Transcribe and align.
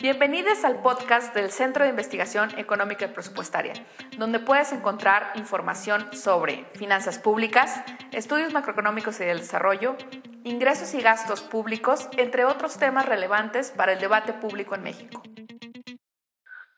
Bienvenidos 0.00 0.64
al 0.64 0.80
podcast 0.80 1.34
del 1.34 1.50
Centro 1.50 1.82
de 1.82 1.90
Investigación 1.90 2.56
Económica 2.56 3.06
y 3.06 3.08
Presupuestaria, 3.08 3.72
donde 4.16 4.38
puedes 4.38 4.70
encontrar 4.70 5.32
información 5.34 6.14
sobre 6.14 6.66
finanzas 6.76 7.18
públicas, 7.18 7.82
estudios 8.12 8.52
macroeconómicos 8.52 9.18
y 9.18 9.24
del 9.24 9.40
desarrollo, 9.40 9.96
ingresos 10.44 10.94
y 10.94 11.02
gastos 11.02 11.42
públicos, 11.42 12.08
entre 12.16 12.44
otros 12.44 12.78
temas 12.78 13.06
relevantes 13.06 13.72
para 13.72 13.94
el 13.94 13.98
debate 13.98 14.32
público 14.34 14.76
en 14.76 14.84
México. 14.84 15.20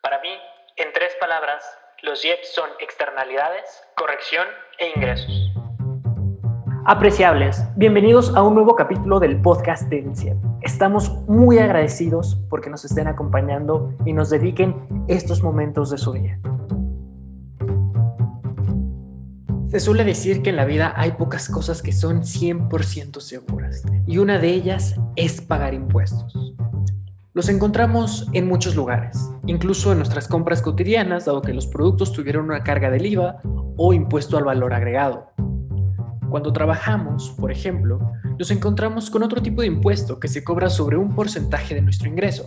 Para 0.01 0.19
mí, 0.21 0.35
en 0.77 0.91
tres 0.95 1.15
palabras, 1.21 1.63
los 2.01 2.25
IEPS 2.25 2.55
son 2.55 2.71
externalidades, 2.79 3.85
corrección 3.97 4.49
e 4.79 4.93
ingresos. 4.97 5.50
Apreciables, 6.87 7.63
bienvenidos 7.77 8.35
a 8.35 8.43
un 8.43 8.55
nuevo 8.55 8.75
capítulo 8.75 9.21
del 9.21 9.41
podcast 9.43 9.91
de 9.91 9.99
INCIEP. 9.99 10.37
Estamos 10.63 11.11
muy 11.29 11.59
agradecidos 11.59 12.41
porque 12.49 12.71
nos 12.71 12.87
estén 12.87 13.07
acompañando 13.07 13.93
y 14.07 14.15
nos 14.15 14.31
dediquen 14.31 14.75
estos 15.07 15.43
momentos 15.43 15.91
de 15.91 15.99
su 15.99 16.15
día. 16.15 16.41
Se 19.69 19.79
suele 19.79 20.05
decir 20.05 20.41
que 20.41 20.51
en 20.51 20.57
la 20.57 20.65
vida 20.65 20.95
hay 20.97 21.13
pocas 21.13 21.51
cosas 21.51 21.83
que 21.83 21.93
son 21.93 22.23
100% 22.23 23.21
seguras 23.21 23.83
y 24.07 24.17
una 24.17 24.39
de 24.39 24.49
ellas 24.49 24.97
es 25.17 25.43
pagar 25.43 25.75
impuestos. 25.75 26.57
Los 27.35 27.49
encontramos 27.51 28.27
en 28.33 28.49
muchos 28.49 28.75
lugares, 28.75 29.31
incluso 29.47 29.93
en 29.93 29.99
nuestras 29.99 30.27
compras 30.29 30.63
cotidianas, 30.63 31.27
dado 31.27 31.43
que 31.43 31.55
los 31.55 31.67
productos 31.67 32.13
tuvieron 32.13 32.47
una 32.47 32.65
carga 32.65 32.91
del 32.91 33.07
IVA 33.07 33.41
o 33.77 33.93
impuesto 33.93 34.37
al 34.37 34.45
valor 34.45 34.75
agregado. 34.75 35.30
Cuando 36.31 36.53
trabajamos, 36.53 37.31
por 37.31 37.51
ejemplo, 37.51 38.13
nos 38.39 38.53
encontramos 38.53 39.11
con 39.11 39.25
otro 39.25 39.43
tipo 39.43 39.63
de 39.63 39.67
impuesto 39.67 40.21
que 40.21 40.29
se 40.29 40.45
cobra 40.45 40.71
sobre 40.71 40.97
un 40.97 41.15
porcentaje 41.15 41.75
de 41.75 41.83
nuestro 41.83 42.09
ingreso. 42.09 42.47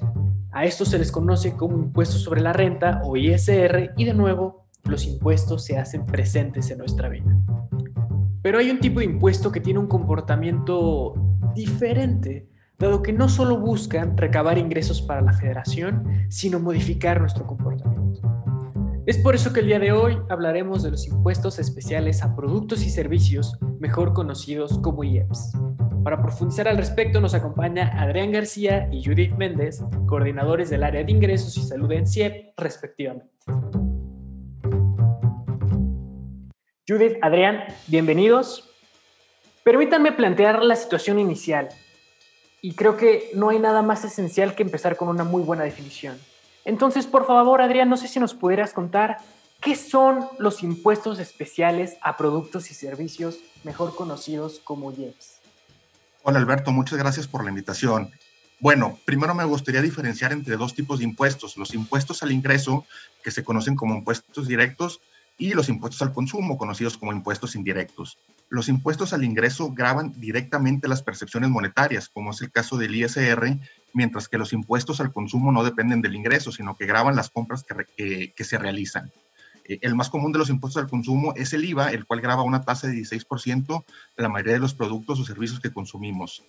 A 0.52 0.64
esto 0.64 0.86
se 0.86 0.98
les 0.98 1.12
conoce 1.12 1.54
como 1.58 1.78
impuesto 1.78 2.16
sobre 2.16 2.40
la 2.40 2.54
renta 2.54 3.02
o 3.04 3.18
ISR 3.18 3.92
y 3.98 4.06
de 4.06 4.14
nuevo, 4.14 4.68
los 4.86 5.06
impuestos 5.06 5.66
se 5.66 5.78
hacen 5.78 6.06
presentes 6.06 6.72
en 6.72 6.78
nuestra 6.78 7.10
vida. 7.10 7.36
Pero 8.42 8.58
hay 8.58 8.70
un 8.72 8.80
tipo 8.80 9.00
de 9.00 9.06
impuesto 9.06 9.52
que 9.52 9.60
tiene 9.60 9.80
un 9.80 9.88
comportamiento 9.88 11.14
diferente, 11.54 12.48
dado 12.80 13.02
que 13.02 13.12
no 13.12 13.28
solo 13.28 13.58
buscan 13.58 14.18
recabar 14.18 14.58
ingresos 14.58 15.02
para 15.02 15.22
la 15.22 15.34
federación, 15.34 16.26
sino 16.30 16.60
modificar 16.60 17.20
nuestro 17.20 17.46
comportamiento. 17.46 18.03
Es 19.06 19.18
por 19.18 19.36
eso 19.36 19.52
que 19.52 19.60
el 19.60 19.66
día 19.66 19.80
de 19.80 19.92
hoy 19.92 20.18
hablaremos 20.30 20.82
de 20.82 20.92
los 20.92 21.06
impuestos 21.08 21.60
especiales 21.60 22.24
a 22.24 22.38
productos 22.38 22.86
y 22.86 22.90
servicios, 22.90 23.58
mejor 23.78 24.14
conocidos 24.14 24.80
como 24.80 25.04
IEPS. 25.04 25.58
Para 26.06 26.22
profundizar 26.22 26.70
al 26.70 26.78
respecto 26.78 27.20
nos 27.20 27.34
acompaña 27.34 27.92
Adrián 28.02 28.32
García 28.32 28.88
y 28.94 29.04
Judith 29.04 29.34
Méndez, 29.34 29.82
coordinadores 30.08 30.70
del 30.70 30.84
área 30.84 31.04
de 31.04 31.12
ingresos 31.12 31.58
y 31.58 31.64
salud 31.64 31.92
en 31.92 32.08
CIEP, 32.08 32.54
respectivamente. 32.56 33.28
Judith, 36.88 37.18
Adrián, 37.22 37.66
bienvenidos. 37.88 38.70
Permítanme 39.66 40.14
plantear 40.14 40.64
la 40.64 40.78
situación 40.78 41.20
inicial. 41.20 41.68
Y 42.62 42.74
creo 42.74 42.96
que 42.96 43.32
no 43.36 43.50
hay 43.50 43.60
nada 43.60 43.82
más 43.82 44.06
esencial 44.06 44.56
que 44.56 44.64
empezar 44.64 44.96
con 44.96 45.10
una 45.10 45.26
muy 45.26 45.44
buena 45.44 45.64
definición. 45.64 46.18
Entonces, 46.66 47.08
por 47.08 47.28
favor, 47.28 47.62
Adrián, 47.62 47.90
no 47.90 47.98
sé 47.98 48.08
si 48.08 48.20
nos 48.20 48.34
pudieras 48.34 48.74
contar 48.74 49.18
qué 49.62 49.76
son 49.76 50.28
los 50.40 50.64
impuestos 50.64 51.20
especiales 51.20 51.98
a 52.02 52.18
productos 52.18 52.72
y 52.72 52.74
servicios, 52.74 53.40
mejor 53.64 53.96
conocidos 53.96 54.60
como 54.64 54.92
IEPS. 54.92 55.40
Hola 56.24 56.40
Alberto, 56.40 56.72
muchas 56.72 56.98
gracias 56.98 57.28
por 57.28 57.44
la 57.44 57.50
invitación. 57.50 58.12
Bueno, 58.60 58.98
primero 59.04 59.36
me 59.36 59.44
gustaría 59.44 59.82
diferenciar 59.82 60.32
entre 60.32 60.56
dos 60.56 60.74
tipos 60.74 61.00
de 61.00 61.06
impuestos, 61.06 61.58
los 61.58 61.74
impuestos 61.74 62.24
al 62.24 62.32
ingreso, 62.32 62.86
que 63.22 63.32
se 63.32 63.44
conocen 63.44 63.76
como 63.76 63.96
impuestos 63.96 64.48
directos, 64.48 65.02
y 65.38 65.54
los 65.54 65.68
impuestos 65.68 66.02
al 66.02 66.14
consumo, 66.14 66.58
conocidos 66.58 66.98
como 66.98 67.12
impuestos 67.12 67.56
indirectos. 67.56 68.18
Los 68.50 68.70
impuestos 68.70 69.14
al 69.14 69.24
ingreso 69.24 69.72
graban 69.74 70.14
directamente 70.20 70.88
las 70.88 71.02
percepciones 71.02 71.50
monetarias, 71.50 72.08
como 72.08 72.32
es 72.32 72.42
el 72.42 72.52
caso 72.52 72.78
del 72.78 72.96
ISR, 72.96 73.60
mientras 73.94 74.28
que 74.28 74.38
los 74.38 74.54
impuestos 74.54 75.00
al 75.00 75.14
consumo 75.14 75.52
no 75.52 75.64
dependen 75.64 76.02
del 76.02 76.16
ingreso, 76.16 76.52
sino 76.52 76.76
que 76.76 76.86
graban 76.86 77.16
las 77.16 77.30
compras 77.30 77.64
que, 77.64 78.34
se 78.38 78.58
realizan. 78.58 79.12
Eh, 79.66 79.80
el 79.82 79.96
más 79.96 80.10
común 80.10 80.32
de 80.32 80.40
los 80.40 80.50
impuestos 80.50 80.84
al 80.84 80.90
consumo 80.90 81.34
es 81.36 81.54
el 81.54 81.64
IVA, 81.64 81.92
el 81.92 82.06
cual 82.06 82.22
graba 82.22 82.44
una 82.44 82.64
tasa 82.64 82.88
de 82.88 82.96
16% 82.96 83.86
de 84.18 84.24
la 84.24 84.30
mayoría 84.30 84.54
de 84.54 84.60
los 84.60 84.74
productos 84.74 85.20
o 85.20 85.26
servicios 85.26 85.60
que 85.60 85.72
consumimos. 85.72 86.44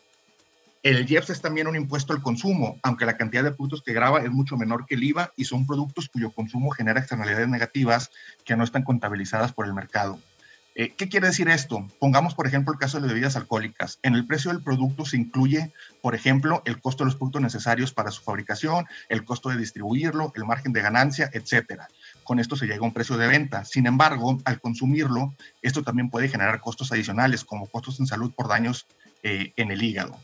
El 0.82 1.10
IEPS 1.10 1.31
es 1.31 1.41
también 1.41 1.66
un 1.66 1.77
impuesto 1.77 2.12
al 2.12 2.21
consumo, 2.21 2.78
aunque 2.82 3.06
la 3.06 3.16
cantidad 3.16 3.43
de 3.43 3.53
productos 3.53 3.82
que 3.82 3.94
graba 3.94 4.21
es 4.21 4.31
mucho 4.31 4.59
menor 4.59 4.84
que 4.84 4.97
el 4.97 5.05
IVA 5.05 5.32
y 5.34 5.47
son 5.47 5.66
productos 5.66 6.11
cuyo 6.11 6.31
consumo 6.31 6.71
genera 6.72 7.00
externalidades 7.00 7.49
negativas 7.49 8.11
que 8.44 8.55
no 8.55 8.65
están 8.65 8.82
contabilizadas 8.82 9.55
por 9.55 9.65
el 9.65 9.72
mercado. 9.72 10.19
Eh, 10.77 10.93
¿Qué 10.97 11.09
quiere 11.09 11.29
decir 11.29 11.49
esto? 11.49 11.87
Pongamos, 12.01 12.35
por 12.35 12.49
ejemplo, 12.49 12.73
el 12.73 12.81
caso 12.81 13.01
de 13.01 13.07
bebidas 13.07 13.37
alcohólicas. 13.37 14.01
En 14.03 14.15
el 14.15 14.27
precio 14.27 14.51
del 14.51 14.62
producto 14.62 15.05
se 15.05 15.17
incluye, 15.17 15.73
por 16.03 16.17
ejemplo, 16.17 16.62
el 16.65 16.81
costo 16.81 17.05
de 17.05 17.11
los 17.11 17.17
productos 17.17 17.43
necesarios 17.43 17.93
para 17.93 18.11
su 18.11 18.23
fabricación, 18.23 18.87
el 19.09 19.25
costo 19.25 19.51
de 19.51 19.57
distribuirlo, 19.57 20.33
el 20.35 20.45
margen 20.45 20.73
de 20.73 20.83
ganancia, 20.83 21.31
etcétera. 21.33 21.89
Con 22.25 22.41
esto 22.41 22.57
se 22.57 22.67
llega 22.67 22.81
a 22.81 22.89
un 22.89 22.93
precio 22.93 23.17
de 23.17 23.29
venta. 23.29 23.65
Sin 23.65 23.87
embargo, 23.87 24.39
al 24.45 24.61
consumirlo, 24.61 25.35
esto 25.62 25.83
también 25.85 26.11
puede 26.11 26.29
generar 26.29 26.61
costos 26.61 26.91
adicionales, 26.91 27.45
como 27.45 27.69
costos 27.69 28.01
en 28.01 28.06
salud 28.06 28.33
por 28.35 28.49
daños 28.49 28.87
eh, 29.23 29.53
en 29.56 29.71
el 29.71 29.83
hígado 29.83 30.19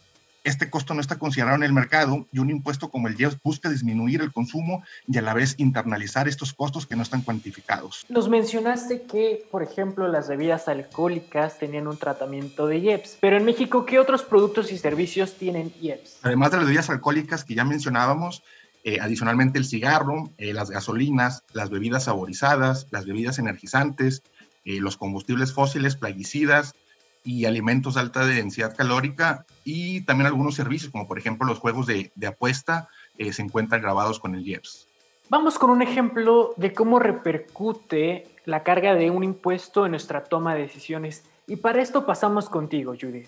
este 0.44 0.70
costo 0.70 0.94
no 0.94 1.00
está 1.00 1.18
considerado 1.18 1.56
en 1.56 1.62
el 1.62 1.72
mercado 1.72 2.26
y 2.32 2.38
un 2.38 2.50
impuesto 2.50 2.90
como 2.90 3.08
el 3.08 3.20
IEPS 3.20 3.38
busca 3.42 3.68
disminuir 3.68 4.22
el 4.22 4.32
consumo 4.32 4.82
y 5.06 5.18
a 5.18 5.22
la 5.22 5.34
vez 5.34 5.54
internalizar 5.58 6.28
estos 6.28 6.52
costos 6.52 6.86
que 6.86 6.96
no 6.96 7.02
están 7.02 7.22
cuantificados. 7.22 8.04
Nos 8.08 8.28
mencionaste 8.28 9.02
que, 9.02 9.46
por 9.50 9.62
ejemplo, 9.62 10.08
las 10.08 10.28
bebidas 10.28 10.68
alcohólicas 10.68 11.58
tenían 11.58 11.86
un 11.86 11.98
tratamiento 11.98 12.66
de 12.66 12.78
IEPS, 12.78 13.18
pero 13.20 13.36
en 13.36 13.44
México, 13.44 13.84
¿qué 13.84 13.98
otros 13.98 14.22
productos 14.22 14.72
y 14.72 14.78
servicios 14.78 15.34
tienen 15.34 15.72
IEPS? 15.80 16.20
Además 16.22 16.50
de 16.50 16.56
las 16.58 16.66
bebidas 16.66 16.90
alcohólicas 16.90 17.44
que 17.44 17.54
ya 17.54 17.64
mencionábamos, 17.64 18.42
eh, 18.82 18.98
adicionalmente 19.00 19.58
el 19.58 19.66
cigarro, 19.66 20.30
eh, 20.38 20.54
las 20.54 20.70
gasolinas, 20.70 21.44
las 21.52 21.68
bebidas 21.68 22.04
saborizadas, 22.04 22.86
las 22.90 23.04
bebidas 23.04 23.38
energizantes, 23.38 24.22
eh, 24.64 24.80
los 24.80 24.96
combustibles 24.96 25.52
fósiles, 25.52 25.96
plaguicidas, 25.96 26.74
y 27.22 27.44
alimentos 27.44 27.94
de 27.94 28.00
alta 28.00 28.24
densidad 28.24 28.76
calórica 28.76 29.44
y 29.64 30.02
también 30.02 30.26
algunos 30.26 30.54
servicios, 30.54 30.90
como 30.90 31.06
por 31.06 31.18
ejemplo 31.18 31.46
los 31.46 31.58
juegos 31.58 31.86
de, 31.86 32.10
apuesta, 32.26 32.88
eh, 33.18 33.32
se 33.32 33.42
encuentran 33.42 33.82
grabados 33.82 34.18
con 34.18 34.34
el 34.34 34.46
IEPS. 34.46 34.88
Vamos 35.28 35.58
con 35.58 35.70
un 35.70 35.80
ejemplo 35.80 36.54
de 36.56 36.72
cómo 36.72 36.98
repercute 36.98 38.26
la 38.46 38.64
carga 38.64 38.94
de 38.94 39.10
un 39.10 39.22
impuesto 39.22 39.84
en 39.84 39.92
nuestra 39.92 40.24
toma 40.24 40.54
de 40.54 40.62
decisiones. 40.62 41.24
Y 41.46 41.56
para 41.56 41.80
esto 41.80 42.04
pasamos 42.04 42.48
contigo, 42.48 42.94
Judy. 43.00 43.24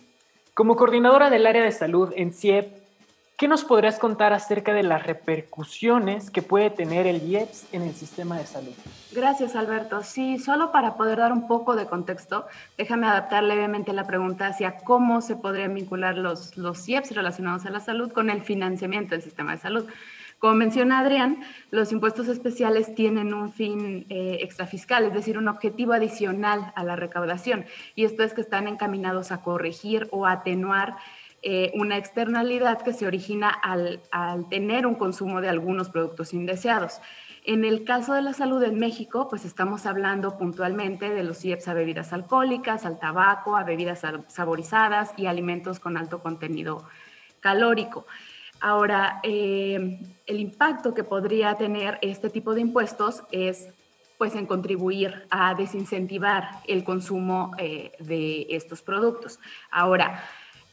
Como 0.54 0.74
coordinadora 0.74 1.30
del 1.30 1.46
área 1.46 1.62
de 1.62 1.70
salud 1.70 2.12
en 2.16 2.32
CIEP, 2.32 2.81
¿Qué 3.42 3.48
nos 3.48 3.64
podrías 3.64 3.98
contar 3.98 4.32
acerca 4.32 4.72
de 4.72 4.84
las 4.84 5.04
repercusiones 5.04 6.30
que 6.30 6.42
puede 6.42 6.70
tener 6.70 7.08
el 7.08 7.28
IEPS 7.28 7.66
en 7.72 7.82
el 7.82 7.92
sistema 7.92 8.38
de 8.38 8.46
salud? 8.46 8.70
Gracias, 9.10 9.56
Alberto. 9.56 10.04
Sí, 10.04 10.38
solo 10.38 10.70
para 10.70 10.94
poder 10.94 11.18
dar 11.18 11.32
un 11.32 11.48
poco 11.48 11.74
de 11.74 11.86
contexto, 11.86 12.46
déjame 12.78 13.08
adaptar 13.08 13.42
levemente 13.42 13.92
la 13.94 14.06
pregunta 14.06 14.46
hacia 14.46 14.76
cómo 14.76 15.20
se 15.22 15.34
podrían 15.34 15.74
vincular 15.74 16.16
los, 16.18 16.56
los 16.56 16.88
IEPS 16.88 17.16
relacionados 17.16 17.66
a 17.66 17.70
la 17.70 17.80
salud 17.80 18.12
con 18.12 18.30
el 18.30 18.42
financiamiento 18.42 19.16
del 19.16 19.22
sistema 19.22 19.50
de 19.50 19.58
salud. 19.58 19.88
Como 20.38 20.54
menciona 20.54 20.98
Adrián, 20.98 21.40
los 21.70 21.90
impuestos 21.90 22.26
especiales 22.26 22.94
tienen 22.96 23.32
un 23.32 23.52
fin 23.52 24.06
eh, 24.08 24.38
extrafiscal, 24.40 25.04
es 25.04 25.14
decir, 25.14 25.38
un 25.38 25.46
objetivo 25.46 25.92
adicional 25.92 26.72
a 26.74 26.82
la 26.82 26.96
recaudación, 26.96 27.64
y 27.94 28.04
esto 28.04 28.22
es 28.22 28.34
que 28.34 28.40
están 28.40 28.66
encaminados 28.66 29.30
a 29.30 29.40
corregir 29.40 30.08
o 30.10 30.26
atenuar 30.26 30.96
eh, 31.42 31.72
una 31.74 31.96
externalidad 31.96 32.82
que 32.82 32.92
se 32.92 33.04
origina 33.06 33.50
al, 33.50 34.00
tener 34.48 34.86
un 34.86 34.94
consumo 34.94 35.40
de 35.40 35.48
algunos 35.48 35.90
productos 35.90 36.32
indeseados. 36.32 37.00
En 37.44 37.64
el 37.64 37.82
caso 37.82 38.14
de 38.14 38.22
la 38.22 38.32
salud 38.32 38.62
en 38.62 38.78
México, 38.78 39.26
pues 39.28 39.44
estamos 39.44 39.84
hablando 39.84 40.38
puntualmente 40.38 41.10
de 41.10 41.24
los 41.24 41.44
IEPS 41.44 41.66
a 41.66 41.74
bebidas 41.74 42.12
alcohólicas, 42.12 42.86
al 42.86 43.00
tabaco, 43.00 43.56
a 43.56 43.64
bebidas 43.64 44.02
saborizadas 44.28 45.12
y 45.16 45.26
alimentos 45.26 45.80
con 45.80 45.96
alto 45.96 46.22
contenido 46.22 46.84
calórico. 47.40 48.06
Ahora, 48.60 49.18
eh, 49.24 49.98
el 50.24 50.38
impacto 50.38 50.94
que 50.94 51.02
podría 51.02 51.56
tener 51.56 51.98
este 52.00 52.30
tipo 52.30 52.54
de 52.54 52.60
impuestos 52.60 53.24
es 53.32 53.68
pues 54.16 54.36
en 54.36 54.46
contribuir 54.46 55.26
a 55.30 55.52
desincentivar 55.56 56.60
el 56.68 56.84
consumo 56.84 57.50
eh, 57.58 57.90
de 57.98 58.46
estos 58.50 58.80
productos. 58.80 59.40
Ahora, 59.68 60.22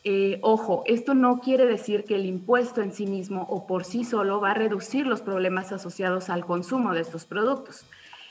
eh, 0.03 0.39
ojo, 0.41 0.83
esto 0.85 1.13
no 1.13 1.39
quiere 1.39 1.65
decir 1.65 2.05
que 2.05 2.15
el 2.15 2.25
impuesto 2.25 2.81
en 2.81 2.93
sí 2.93 3.05
mismo 3.05 3.45
o 3.49 3.67
por 3.67 3.83
sí 3.83 4.05
solo 4.05 4.39
va 4.39 4.51
a 4.51 4.53
reducir 4.53 5.05
los 5.05 5.21
problemas 5.21 5.71
asociados 5.71 6.29
al 6.29 6.45
consumo 6.45 6.93
de 6.93 7.01
estos 7.01 7.25
productos. 7.25 7.85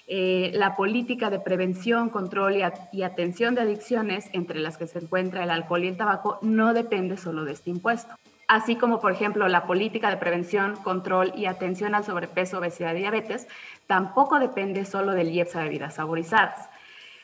Eh, 0.07 0.53
la 0.55 0.75
política 0.75 1.29
de 1.29 1.39
prevención, 1.39 2.09
control 2.09 2.57
y, 2.93 3.03
atención 3.03 3.55
de 3.55 3.61
adicciones, 3.61 4.31
entre 4.33 4.59
las 4.59 4.79
que 4.79 4.87
se 4.87 5.01
encuentra 5.01 5.45
el 5.45 5.51
alcohol 5.51 5.85
y 5.85 5.89
el 5.89 5.99
tabaco, 5.99 6.39
no 6.41 6.73
depende 6.73 7.19
solo 7.19 7.45
de 7.45 7.53
este 7.53 7.71
impuesto. 7.71 8.15
así 8.51 8.77
como 8.77 8.99
por 8.99 9.13
ejemplo 9.13 9.47
la 9.47 9.67
política 9.67 10.09
de 10.09 10.17
prevención, 10.17 10.77
control 10.77 11.35
y 11.37 11.45
atención 11.45 11.95
al 11.95 12.05
sobrepeso, 12.05 12.57
obesidad 12.57 12.95
y 12.95 13.01
diabetes, 13.01 13.47
tampoco 13.87 14.39
depende 14.39 14.87
solo 14.87 15.13
del 15.13 15.29
IEPS 15.29 15.57
a 15.57 15.65
bebidas 15.65 15.97
saborizadas. 15.97 16.71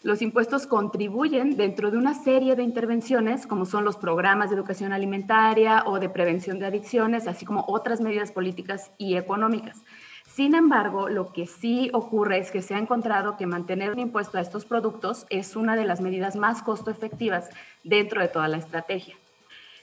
Los 0.04 0.20
impuestos 0.20 0.66
contribuyen 0.66 1.56
dentro 1.56 1.90
de 1.90 1.96
una 1.96 2.12
serie 2.12 2.56
de 2.56 2.62
intervenciones, 2.62 3.46
como 3.46 3.64
son 3.64 3.86
los 3.86 3.96
programas 3.96 4.50
de 4.50 4.56
educación 4.56 4.92
alimentaria 4.92 5.82
o 5.86 5.98
de 5.98 6.10
prevención 6.10 6.58
de 6.58 6.66
adicciones, 6.66 7.26
así 7.26 7.46
como 7.46 7.64
otras 7.68 8.02
medidas 8.02 8.30
políticas 8.30 8.90
y 8.98 9.16
económicas. 9.16 9.82
Sin 10.26 10.54
embargo, 10.54 11.08
lo 11.08 11.32
que 11.32 11.46
sí 11.46 11.88
ocurre 11.94 12.38
es 12.38 12.50
que 12.50 12.60
se 12.60 12.74
ha 12.74 12.78
encontrado 12.78 13.38
que 13.38 13.46
mantener 13.46 13.92
un 13.92 13.98
impuesto 13.98 14.36
a 14.36 14.42
estos 14.42 14.66
productos 14.66 15.24
es 15.30 15.56
una 15.56 15.74
de 15.74 15.86
las 15.86 16.02
medidas 16.02 16.36
más 16.36 16.62
costo 16.62 16.90
efectivas 16.90 17.48
dentro 17.82 18.20
de 18.20 18.28
toda 18.28 18.46
la 18.48 18.58
estrategia. 18.58 19.14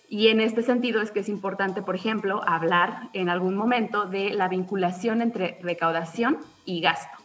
Y 0.08 0.28
en 0.28 0.40
este 0.40 0.62
sentido 0.62 1.02
es 1.02 1.10
que 1.10 1.22
es 1.22 1.30
importante, 1.30 1.82
por 1.82 1.96
ejemplo, 1.96 2.44
hablar 2.46 3.10
en 3.14 3.28
algún 3.28 3.56
momento 3.56 4.06
de 4.06 4.36
la 4.36 4.50
vinculación 4.50 5.24
entre 5.24 5.58
recaudación 5.64 6.38
y 6.64 6.80
gasto. 6.80 7.21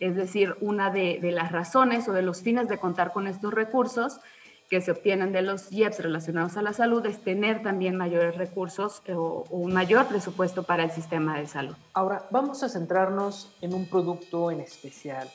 Es 0.00 0.16
decir, 0.16 0.56
una 0.60 0.90
de, 0.90 1.20
las 1.32 1.52
razones 1.52 2.08
o 2.08 2.12
de 2.12 2.22
los 2.22 2.42
fines 2.42 2.68
de 2.68 2.78
contar 2.78 3.12
con 3.12 3.26
estos 3.26 3.52
recursos 3.52 4.20
que 4.68 4.80
se 4.80 4.90
obtienen 4.90 5.32
de 5.32 5.42
los 5.42 5.72
IEPS 5.72 6.00
relacionados 6.00 6.56
a 6.56 6.62
la 6.62 6.74
salud 6.74 7.04
es 7.06 7.22
tener 7.22 7.62
también 7.62 7.96
mayores 7.96 8.36
recursos 8.36 9.02
o, 9.08 9.46
o, 9.50 9.56
un 9.56 9.72
mayor 9.72 10.06
presupuesto 10.06 10.62
para 10.62 10.84
el 10.84 10.90
sistema 10.90 11.38
de 11.38 11.46
salud. 11.46 11.74
Ahora, 11.94 12.26
vamos 12.30 12.62
a 12.62 12.68
centrarnos 12.68 13.50
en 13.62 13.72
un 13.72 13.86
producto 13.86 14.50
en 14.50 14.60
especial. 14.60 15.28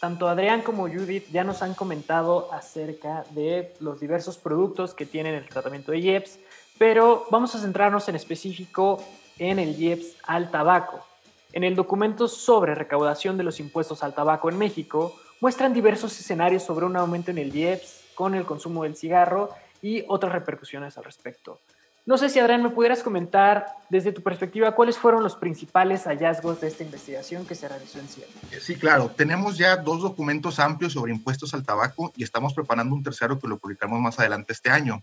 Tanto 0.00 0.28
Adrián 0.28 0.62
como 0.62 0.88
Judith 0.88 1.26
ya 1.32 1.42
nos 1.42 1.60
han 1.60 1.74
comentado 1.74 2.52
acerca 2.52 3.24
de 3.30 3.74
los 3.80 3.98
diversos 3.98 4.38
productos 4.38 4.94
que 4.94 5.06
tienen 5.06 5.34
el 5.34 5.48
tratamiento 5.48 5.90
de 5.90 5.98
IEPS, 5.98 6.38
pero 6.78 7.26
vamos 7.30 7.54
a 7.54 7.58
centrarnos 7.58 8.08
en 8.08 8.14
específico 8.14 9.02
en 9.38 9.58
el 9.58 9.80
IEPS 9.80 10.16
al 10.22 10.50
tabaco. 10.50 11.07
En 11.52 11.64
el 11.64 11.74
documento 11.74 12.28
sobre 12.28 12.74
recaudación 12.74 13.38
de 13.38 13.44
los 13.44 13.58
impuestos 13.58 14.02
al 14.02 14.14
tabaco 14.14 14.50
en 14.50 14.58
México, 14.58 15.18
muestran 15.40 15.72
diversos 15.72 16.18
escenarios 16.18 16.62
sobre 16.62 16.84
un 16.84 16.96
aumento 16.96 17.30
en 17.30 17.38
el 17.38 17.54
IEPS 17.54 18.04
con 18.14 18.34
el 18.34 18.44
consumo 18.44 18.82
del 18.82 18.96
cigarro 18.96 19.50
y 19.80 20.04
otras 20.08 20.32
repercusiones 20.32 20.98
al 20.98 21.04
respecto. 21.04 21.60
No 22.04 22.16
sé 22.16 22.30
si 22.30 22.38
Adrián 22.38 22.62
me 22.62 22.70
pudieras 22.70 23.02
comentar 23.02 23.66
desde 23.90 24.12
tu 24.12 24.22
perspectiva 24.22 24.74
cuáles 24.74 24.96
fueron 24.96 25.22
los 25.22 25.36
principales 25.36 26.04
hallazgos 26.04 26.60
de 26.60 26.68
esta 26.68 26.82
investigación 26.82 27.44
que 27.44 27.54
se 27.54 27.68
realizó 27.68 27.98
en 27.98 28.08
CIEP. 28.08 28.28
Sí, 28.60 28.76
claro. 28.76 29.10
Tenemos 29.14 29.58
ya 29.58 29.76
dos 29.76 30.00
documentos 30.00 30.58
amplios 30.58 30.94
sobre 30.94 31.12
impuestos 31.12 31.52
al 31.52 31.64
tabaco 31.64 32.10
y 32.16 32.24
estamos 32.24 32.54
preparando 32.54 32.94
un 32.94 33.02
tercero 33.02 33.38
que 33.38 33.46
lo 33.46 33.58
publicamos 33.58 34.00
más 34.00 34.18
adelante 34.18 34.54
este 34.54 34.70
año. 34.70 35.02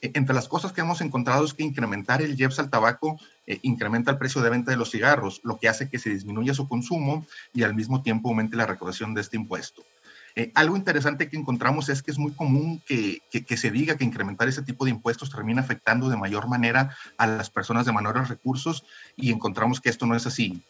E, 0.00 0.12
entre 0.14 0.34
las 0.34 0.48
cosas 0.48 0.72
que 0.72 0.80
hemos 0.80 1.00
encontrado 1.00 1.44
es 1.44 1.54
que 1.54 1.62
incrementar 1.62 2.22
el 2.22 2.38
IEPS 2.38 2.58
al 2.60 2.70
tabaco 2.70 3.18
eh, 3.46 3.58
incrementa 3.62 4.10
el 4.10 4.18
precio 4.18 4.42
de 4.42 4.50
venta 4.50 4.70
de 4.70 4.76
los 4.76 4.90
cigarros, 4.90 5.40
lo 5.44 5.58
que 5.58 5.68
hace 5.68 5.88
que 5.88 5.98
se 5.98 6.10
disminuya 6.10 6.54
su 6.54 6.68
consumo 6.68 7.26
y 7.52 7.62
al 7.62 7.74
mismo 7.74 8.02
tiempo 8.02 8.28
aumente 8.28 8.56
la 8.56 8.66
recaudación 8.66 9.14
de 9.14 9.20
este 9.20 9.36
impuesto. 9.36 9.82
Eh, 10.36 10.52
algo 10.54 10.76
interesante 10.76 11.28
que 11.28 11.36
encontramos 11.36 11.88
es 11.88 12.02
que 12.02 12.12
es 12.12 12.18
muy 12.18 12.32
común 12.32 12.80
que, 12.86 13.22
que, 13.30 13.56
se 13.56 13.72
diga 13.72 13.96
que 13.96 14.04
incrementar 14.04 14.46
ese 14.46 14.62
tipo 14.62 14.84
de 14.84 14.92
impuestos 14.92 15.30
termina 15.30 15.60
afectando 15.60 16.08
de 16.08 16.16
mayor 16.16 16.46
manera 16.48 16.94
a 17.16 17.26
las 17.26 17.50
personas 17.50 17.86
de 17.86 17.92
menores 17.92 18.28
recursos 18.28 18.84
y 19.16 19.32
encontramos 19.32 19.80
que 19.80 19.88
esto 19.88 20.06
no 20.06 20.14
es 20.14 20.26
así. 20.26 20.62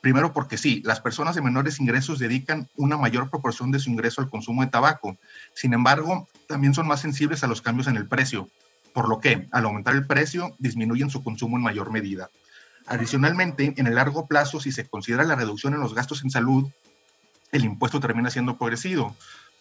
Primero 0.00 0.32
porque 0.32 0.56
sí, 0.56 0.80
las 0.84 1.00
personas 1.00 1.34
de 1.34 1.42
menores 1.42 1.80
ingresos 1.80 2.20
dedican 2.20 2.68
una 2.76 2.96
mayor 2.96 3.28
proporción 3.28 3.72
de 3.72 3.80
su 3.80 3.90
ingreso 3.90 4.20
al 4.20 4.30
consumo 4.30 4.62
de 4.62 4.70
tabaco. 4.70 5.16
Sin 5.52 5.72
embargo, 5.72 6.28
también 6.46 6.72
son 6.72 6.86
más 6.86 7.00
sensibles 7.00 7.42
a 7.42 7.48
los 7.48 7.60
cambios 7.60 7.88
en 7.88 7.96
el 7.96 8.06
precio 8.06 8.48
por 8.92 9.08
lo 9.08 9.20
que 9.20 9.48
al 9.52 9.64
aumentar 9.64 9.94
el 9.94 10.06
precio 10.06 10.54
disminuyen 10.58 11.10
su 11.10 11.22
consumo 11.22 11.56
en 11.56 11.62
mayor 11.62 11.90
medida. 11.90 12.30
Adicionalmente, 12.86 13.74
en 13.76 13.86
el 13.86 13.96
largo 13.96 14.26
plazo, 14.26 14.60
si 14.60 14.72
se 14.72 14.88
considera 14.88 15.24
la 15.24 15.36
reducción 15.36 15.74
en 15.74 15.80
los 15.80 15.94
gastos 15.94 16.22
en 16.24 16.30
salud, 16.30 16.70
el 17.52 17.64
impuesto 17.64 18.00
termina 18.00 18.30
siendo 18.30 18.56
progresivo, 18.56 19.14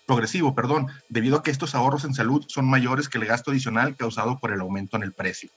progresivo, 0.05 0.55
perdón, 0.55 0.87
debido 1.09 1.37
a 1.37 1.43
que 1.43 1.51
estos 1.51 1.75
ahorros 1.75 2.05
en 2.05 2.13
salud 2.13 2.45
son 2.47 2.69
mayores 2.69 3.09
que 3.09 3.17
el 3.17 3.25
gasto 3.25 3.51
adicional 3.51 3.95
causado 3.95 4.39
por 4.39 4.53
el 4.53 4.61
aumento 4.61 4.97
en 4.97 5.03
el 5.03 5.13
precio. 5.13 5.49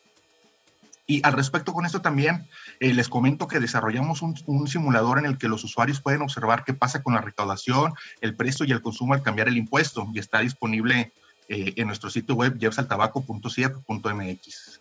Y 1.07 1.21
al 1.25 1.33
respecto 1.33 1.73
con 1.73 1.87
esto 1.87 2.01
también, 2.03 2.47
eh, 2.79 2.95
les 2.95 3.09
comento 3.09 3.49
que 3.49 3.59
desarrollamos 3.59 4.23
un, 4.23 4.37
un, 4.47 4.69
simulador 4.69 5.19
en 5.19 5.27
el 5.27 5.39
que 5.39 5.49
los 5.49 5.65
usuarios 5.65 6.01
pueden 6.01 6.23
observar 6.23 6.63
qué 6.65 6.73
pasa 6.73 7.03
con 7.03 7.15
la 7.15 7.21
recaudación, 7.21 7.95
el 8.21 8.37
precio 8.37 8.65
y 8.65 8.71
el 8.71 8.81
consumo 8.81 9.15
al 9.15 9.23
cambiar 9.23 9.49
el 9.49 9.57
impuesto 9.57 10.09
y 10.15 10.21
está 10.21 10.39
disponible 10.39 11.13
eh, 11.53 11.73
en 11.75 11.89
nuestro 11.89 12.09
sitio 12.11 12.37
web 12.37 12.57
jeffsaltabaco.ciep.mx. 12.61 14.81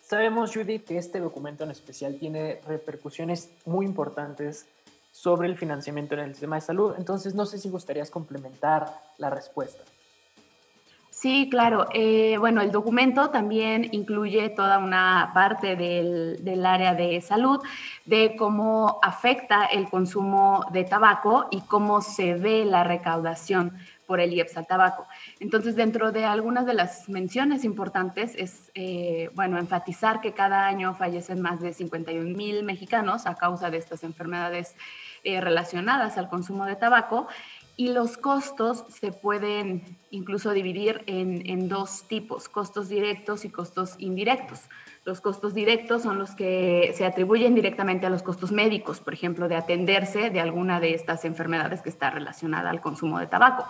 Sabemos, 0.00 0.54
Judith, 0.54 0.86
que 0.86 0.96
este 0.96 1.20
documento 1.20 1.64
en 1.64 1.70
especial 1.70 2.16
tiene 2.18 2.62
repercusiones 2.66 3.50
muy 3.66 3.84
importantes 3.84 4.66
sobre 5.12 5.46
el 5.46 5.58
financiamiento 5.58 6.14
en 6.14 6.20
el 6.20 6.30
sistema 6.30 6.56
de 6.56 6.62
salud, 6.62 6.94
entonces 6.96 7.34
no 7.34 7.44
sé 7.44 7.58
si 7.58 7.68
gustarías 7.68 8.10
complementar 8.10 8.98
la 9.18 9.28
respuesta. 9.28 9.84
Sí, 11.10 11.48
claro. 11.50 11.86
Eh, 11.92 12.38
bueno, 12.38 12.62
el 12.62 12.72
documento 12.72 13.28
también 13.28 13.90
incluye 13.92 14.48
toda 14.48 14.78
una 14.78 15.32
parte 15.34 15.76
del, 15.76 16.42
del, 16.42 16.64
área 16.64 16.94
de 16.94 17.20
salud, 17.20 17.60
de 18.06 18.36
cómo 18.38 18.98
afecta 19.02 19.66
el 19.66 19.90
consumo 19.90 20.64
de 20.72 20.84
tabaco 20.84 21.48
y 21.50 21.60
cómo 21.60 22.00
se 22.00 22.32
ve 22.34 22.64
la 22.64 22.84
recaudación 22.84 23.76
por 24.10 24.18
el 24.18 24.34
IEPS 24.34 24.56
al 24.56 24.66
tabaco. 24.66 25.06
Entonces, 25.38 25.76
dentro 25.76 26.10
de 26.10 26.24
algunas 26.24 26.66
de 26.66 26.74
las 26.74 27.08
menciones 27.08 27.62
importantes 27.62 28.34
es, 28.34 28.72
eh, 28.74 29.30
bueno, 29.34 29.56
enfatizar 29.56 30.20
que 30.20 30.32
cada 30.32 30.66
año 30.66 30.94
fallecen 30.94 31.40
más 31.40 31.60
de 31.60 31.72
51 31.72 32.36
mil 32.36 32.64
mexicanos 32.64 33.26
a 33.26 33.36
causa 33.36 33.70
de 33.70 33.76
estas 33.76 34.02
enfermedades 34.02 34.74
eh, 35.22 35.40
relacionadas 35.40 36.18
al 36.18 36.28
consumo 36.28 36.66
de 36.66 36.74
tabaco 36.74 37.28
y 37.76 37.92
los 37.92 38.18
costos 38.18 38.84
se 38.88 39.12
pueden 39.12 39.96
incluso 40.10 40.50
dividir 40.50 41.04
en, 41.06 41.48
en, 41.48 41.68
dos 41.68 42.08
tipos, 42.08 42.48
costos 42.48 42.88
directos 42.88 43.44
y 43.44 43.48
costos 43.48 43.94
indirectos. 43.98 44.62
Los 45.04 45.20
costos 45.20 45.54
directos 45.54 46.02
son 46.02 46.18
los 46.18 46.32
que 46.32 46.92
se 46.94 47.06
atribuyen 47.06 47.54
directamente 47.54 48.06
a 48.06 48.10
los 48.10 48.22
costos 48.22 48.52
médicos, 48.52 49.00
por 49.00 49.14
ejemplo, 49.14 49.48
de 49.48 49.56
atenderse 49.56 50.28
de 50.28 50.40
alguna 50.40 50.78
de 50.78 50.94
estas 50.94 51.24
enfermedades 51.24 51.80
que 51.80 51.88
está 51.88 52.10
relacionada 52.10 52.68
al 52.68 52.80
consumo 52.80 53.18
de 53.18 53.26
tabaco. 53.26 53.66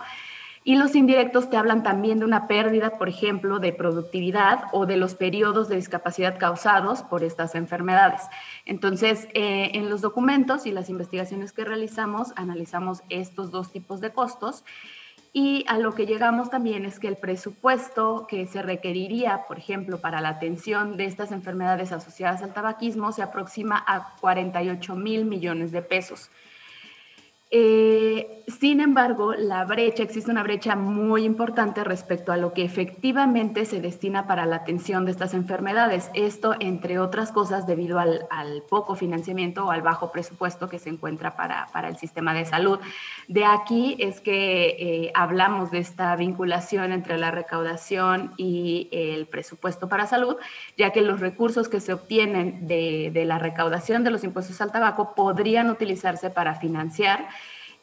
Y 0.63 0.75
los 0.75 0.93
indirectos 0.93 1.49
te 1.49 1.57
hablan 1.57 1.81
también 1.81 2.19
de 2.19 2.25
una 2.25 2.47
pérdida, 2.47 2.91
por 2.91 3.09
ejemplo, 3.09 3.57
de 3.57 3.73
productividad 3.73 4.65
o 4.73 4.85
de 4.85 4.95
los 4.95 5.15
periodos 5.15 5.69
de 5.69 5.77
discapacidad 5.77 6.37
causados 6.37 7.01
por 7.01 7.23
estas 7.23 7.55
enfermedades. 7.55 8.21
Entonces, 8.65 9.27
eh, 9.33 9.71
en 9.73 9.89
los 9.89 10.01
documentos 10.01 10.67
y 10.67 10.71
las 10.71 10.89
investigaciones 10.89 11.51
que 11.51 11.65
realizamos, 11.65 12.33
analizamos 12.35 13.01
estos 13.09 13.49
dos 13.49 13.71
tipos 13.71 14.01
de 14.01 14.11
costos. 14.11 14.63
Y 15.33 15.63
a 15.69 15.77
lo 15.77 15.95
que 15.95 16.05
llegamos 16.05 16.49
también 16.49 16.85
es 16.85 16.99
que 16.99 17.07
el 17.07 17.15
presupuesto 17.15 18.27
que 18.27 18.47
se 18.47 18.61
requeriría, 18.61 19.45
por 19.47 19.57
ejemplo, 19.57 20.01
para 20.01 20.19
la 20.19 20.29
atención 20.29 20.97
de 20.97 21.05
estas 21.05 21.31
enfermedades 21.31 21.93
asociadas 21.93 22.41
al 22.41 22.53
tabaquismo 22.53 23.13
se 23.13 23.21
aproxima 23.21 23.81
a 23.87 24.17
48 24.19 24.95
mil 24.95 25.23
millones 25.23 25.71
de 25.71 25.81
pesos. 25.81 26.29
Eh, 27.53 28.43
sin 28.47 28.79
embargo, 28.79 29.33
la 29.33 29.65
brecha, 29.65 30.03
existe 30.03 30.31
una 30.31 30.41
brecha 30.41 30.77
muy 30.77 31.25
importante 31.25 31.83
respecto 31.83 32.31
a 32.31 32.37
lo 32.37 32.53
que 32.53 32.63
efectivamente 32.63 33.65
se 33.65 33.81
destina 33.81 34.25
para 34.25 34.45
la 34.45 34.57
atención 34.57 35.03
de 35.03 35.11
estas 35.11 35.33
enfermedades. 35.33 36.09
Esto, 36.13 36.55
entre 36.59 36.97
otras 36.97 37.33
cosas, 37.33 37.67
debido 37.67 37.99
al, 37.99 38.27
poco 38.69 38.95
financiamiento 38.95 39.65
o 39.65 39.71
al 39.71 39.81
bajo 39.81 40.11
presupuesto 40.11 40.69
que 40.69 40.79
se 40.79 40.89
encuentra 40.89 41.35
para, 41.35 41.67
el 41.89 41.97
sistema 41.97 42.33
de 42.33 42.45
salud. 42.45 42.79
De 43.27 43.43
aquí 43.43 43.97
es 43.99 44.21
que 44.21 44.77
eh, 44.79 45.11
hablamos 45.13 45.71
de 45.71 45.79
esta 45.79 46.15
vinculación 46.15 46.93
entre 46.93 47.17
la 47.17 47.31
recaudación 47.31 48.33
y 48.37 48.87
el 48.91 49.27
presupuesto 49.27 49.89
para 49.89 50.07
salud, 50.07 50.37
ya 50.77 50.91
que 50.91 51.01
los 51.01 51.19
recursos 51.19 51.67
que 51.67 51.81
se 51.81 51.91
obtienen 51.93 52.65
de, 52.67 53.11
de 53.13 53.25
la 53.25 53.39
recaudación 53.39 54.05
de 54.05 54.11
los 54.11 54.23
impuestos 54.23 54.61
al 54.61 54.71
tabaco 54.71 55.15
podrían 55.15 55.69
utilizarse 55.69 56.29
para 56.29 56.55
financiar 56.55 57.27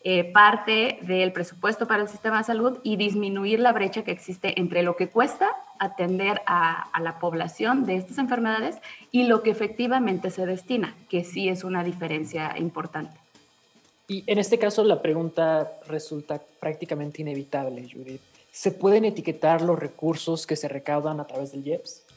eh, 0.05 0.25
parte 0.33 0.99
del 1.03 1.33
presupuesto 1.33 1.89
para 1.89 2.03
el 2.03 2.09
sistema 2.09 2.39
de 2.39 2.45
salud 2.45 2.79
y 2.85 2.97
disminuir 2.97 3.59
la 3.59 3.73
brecha 3.73 4.05
que 4.05 4.13
existe 4.13 4.61
entre 4.61 4.85
lo 4.85 4.95
que 4.95 5.09
cuesta 5.09 5.51
atender 5.81 6.41
a, 6.47 6.89
la 7.01 7.19
población 7.19 7.85
de 7.85 7.97
estas 7.97 8.19
enfermedades 8.19 8.77
y 9.11 9.25
lo 9.25 9.43
que 9.43 9.51
efectivamente 9.51 10.31
se 10.31 10.47
destina, 10.47 10.97
que 11.09 11.25
sí 11.25 11.49
es 11.49 11.65
una 11.65 11.83
diferencia 11.83 12.55
importante. 12.59 13.17
Y 14.07 14.25
en 14.27 14.39
este 14.39 14.59
caso 14.59 14.85
la 14.85 15.03
pregunta 15.03 15.79
resulta 15.89 16.41
prácticamente 16.61 17.23
inevitable, 17.23 17.83
Judith. 17.83 18.23
¿Se 18.53 18.71
pueden 18.71 19.05
etiquetar 19.05 19.63
los 19.63 19.79
recursos 19.79 20.47
que 20.47 20.57
se 20.57 20.69
recaudan 20.69 21.21
a 21.21 21.27
través 21.27 21.53
del 21.53 21.67
IEPS? 21.67 22.08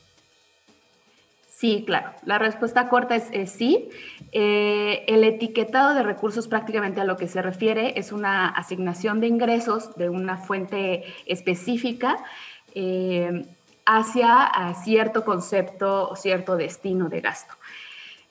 Sí, 1.62 1.84
claro. 1.86 2.14
La 2.26 2.40
respuesta 2.40 2.90
corta 2.90 3.16
es, 3.16 3.52
sí. 3.52 3.90
Eh, 4.32 5.04
el 5.08 5.24
etiquetado 5.24 5.94
de 5.94 6.02
recursos 6.02 6.48
prácticamente 6.48 7.02
a 7.02 7.04
lo 7.04 7.18
que 7.18 7.28
se 7.28 7.40
refiere 7.40 8.00
es 8.00 8.12
una 8.12 8.48
asignación 8.48 9.20
de 9.20 9.28
ingresos 9.28 9.96
de 9.96 10.10
una 10.10 10.38
fuente 10.38 11.04
específica. 11.28 12.18
Eh, 12.74 13.46
hacia 13.86 14.74
cierto 14.84 15.24
concepto 15.24 16.10
o 16.10 16.16
cierto 16.16 16.56
destino 16.56 17.10
de 17.10 17.22
gasto. 17.22 17.54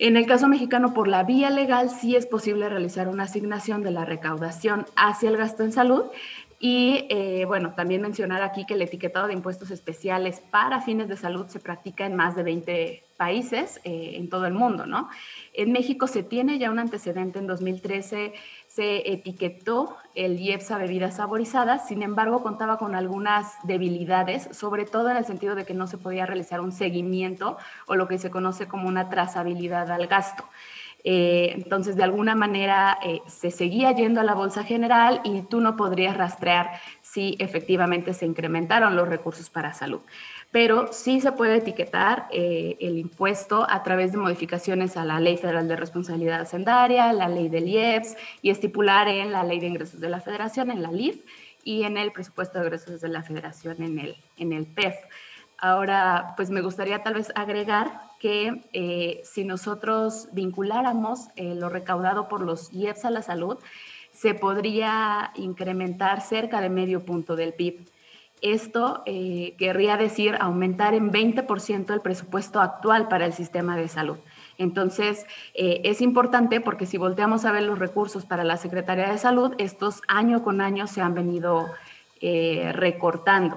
En 0.00 0.16
el 0.16 0.26
caso 0.26 0.48
mexicano, 0.48 0.92
por 0.92 1.06
la 1.06 1.22
vía 1.22 1.50
legal, 1.50 1.90
sí 1.90 2.16
es 2.16 2.26
posible 2.26 2.68
realizar 2.68 3.06
una 3.06 3.24
asignación 3.24 3.82
de 3.82 3.92
la 3.92 4.04
recaudación 4.04 4.86
hacia 4.96 5.28
el 5.28 5.36
gasto 5.36 5.62
en 5.62 5.72
salud. 5.72 6.04
Y 6.62 7.06
eh, 7.08 7.46
bueno, 7.46 7.72
también 7.74 8.02
mencionar 8.02 8.42
aquí 8.42 8.66
que 8.66 8.74
el 8.74 8.82
etiquetado 8.82 9.26
de 9.26 9.32
impuestos 9.32 9.70
especiales 9.70 10.42
para 10.50 10.82
fines 10.82 11.08
de 11.08 11.16
salud 11.16 11.46
se 11.46 11.58
practica 11.58 12.04
en 12.04 12.14
más 12.14 12.36
de 12.36 12.42
20 12.42 13.04
países 13.16 13.80
eh, 13.84 14.12
en 14.16 14.28
todo 14.28 14.44
el 14.44 14.52
mundo, 14.52 14.84
¿no? 14.84 15.08
En 15.54 15.72
México 15.72 16.06
se 16.06 16.22
tiene 16.22 16.58
ya 16.58 16.70
un 16.70 16.78
antecedente 16.78 17.38
en 17.38 17.46
2013 17.46 18.34
se 18.70 19.12
etiquetó 19.12 19.96
el 20.14 20.38
IEPS 20.38 20.70
a 20.70 20.78
bebidas 20.78 21.16
saborizadas, 21.16 21.88
sin 21.88 22.02
embargo 22.02 22.40
contaba 22.42 22.78
con 22.78 22.94
algunas 22.94 23.54
debilidades, 23.64 24.48
sobre 24.56 24.84
todo 24.84 25.10
en 25.10 25.16
el 25.16 25.24
sentido 25.24 25.56
de 25.56 25.64
que 25.64 25.74
no 25.74 25.88
se 25.88 25.98
podía 25.98 26.24
realizar 26.24 26.60
un 26.60 26.70
seguimiento 26.70 27.56
o 27.86 27.96
lo 27.96 28.06
que 28.06 28.18
se 28.18 28.30
conoce 28.30 28.68
como 28.68 28.86
una 28.86 29.08
trazabilidad 29.08 29.90
al 29.90 30.06
gasto. 30.06 30.44
Eh, 31.04 31.52
entonces, 31.54 31.96
de 31.96 32.02
alguna 32.02 32.34
manera 32.34 32.98
eh, 33.02 33.20
se 33.26 33.50
seguía 33.50 33.92
yendo 33.92 34.20
a 34.20 34.24
la 34.24 34.34
bolsa 34.34 34.64
general 34.64 35.20
y 35.24 35.42
tú 35.42 35.60
no 35.60 35.76
podrías 35.76 36.16
rastrear 36.16 36.70
si 37.00 37.36
efectivamente 37.38 38.12
se 38.12 38.26
incrementaron 38.26 38.96
los 38.96 39.08
recursos 39.08 39.50
para 39.50 39.72
salud 39.72 40.00
pero 40.52 40.92
sí 40.92 41.20
se 41.20 41.30
puede 41.32 41.58
etiquetar 41.58 42.26
eh, 42.32 42.76
el 42.80 42.98
impuesto 42.98 43.64
a 43.70 43.82
través 43.84 44.10
de 44.12 44.18
modificaciones 44.18 44.96
a 44.96 45.04
la 45.04 45.20
Ley 45.20 45.36
Federal 45.36 45.68
de 45.68 45.76
Responsabilidad 45.76 46.40
Hacendaria, 46.40 47.12
la 47.12 47.28
Ley 47.28 47.48
del 47.48 47.68
IEPS 47.68 48.16
y 48.42 48.50
estipular 48.50 49.06
en 49.06 49.30
la 49.30 49.44
Ley 49.44 49.60
de 49.60 49.68
Ingresos 49.68 50.00
de 50.00 50.08
la 50.08 50.20
Federación, 50.20 50.72
en 50.72 50.82
la 50.82 50.90
LIF, 50.90 51.20
y 51.62 51.84
en 51.84 51.96
el 51.96 52.12
presupuesto 52.12 52.58
de 52.58 52.64
ingresos 52.66 53.00
de 53.00 53.08
la 53.08 53.22
Federación, 53.22 53.82
en 53.82 53.98
el, 53.98 54.16
en 54.36 54.52
el 54.52 54.66
PEF. 54.66 54.96
Ahora, 55.58 56.32
pues 56.36 56.50
me 56.50 56.62
gustaría 56.62 57.02
tal 57.02 57.14
vez 57.14 57.30
agregar 57.34 58.09
que 58.20 58.60
eh, 58.74 59.22
si 59.24 59.44
nosotros 59.44 60.28
vinculáramos 60.32 61.28
eh, 61.36 61.54
lo 61.54 61.70
recaudado 61.70 62.28
por 62.28 62.42
los 62.42 62.70
IEPS 62.72 63.06
a 63.06 63.10
la 63.10 63.22
salud, 63.22 63.56
se 64.12 64.34
podría 64.34 65.32
incrementar 65.36 66.20
cerca 66.20 66.60
de 66.60 66.68
medio 66.68 67.02
punto 67.02 67.34
del 67.34 67.54
PIB. 67.54 67.88
Esto 68.42 69.02
eh, 69.06 69.54
querría 69.58 69.96
decir 69.96 70.36
aumentar 70.38 70.92
en 70.94 71.10
20% 71.10 71.92
el 71.92 72.00
presupuesto 72.02 72.60
actual 72.60 73.08
para 73.08 73.24
el 73.24 73.32
sistema 73.32 73.76
de 73.76 73.88
salud. 73.88 74.18
Entonces, 74.58 75.24
es 75.54 76.02
importante 76.02 76.60
porque 76.60 76.84
si 76.84 76.98
volteamos 76.98 77.46
a 77.46 77.52
ver 77.52 77.62
los 77.62 77.78
recursos 77.78 78.26
para 78.26 78.44
la 78.44 78.58
Secretaría 78.58 79.08
de 79.10 79.16
Salud, 79.16 79.54
estos 79.56 80.02
año 80.06 80.42
con 80.42 80.60
año 80.60 80.86
se 80.86 81.00
han 81.00 81.14
venido 81.14 81.66
recortando. 82.20 83.56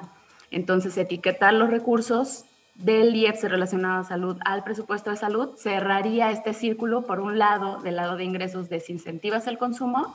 Entonces, 0.49 0.97
etiquetar 0.97 1.53
los 1.53 1.69
recursos 1.69 2.45
del 2.83 3.15
IEPS 3.15 3.43
relacionado 3.43 4.01
a 4.01 4.03
salud 4.03 4.37
al 4.43 4.63
presupuesto 4.63 5.09
de 5.09 5.15
salud 5.15 5.55
cerraría 5.55 6.31
este 6.31 6.53
círculo, 6.53 7.03
por 7.03 7.21
un 7.21 7.39
lado, 7.39 7.77
del 7.81 7.95
lado 7.95 8.17
de 8.17 8.25
ingresos 8.25 8.67
desincentivas 8.69 9.47
el 9.47 9.57
consumo 9.57 10.13